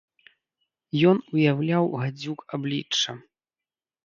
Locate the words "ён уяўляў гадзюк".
1.09-2.39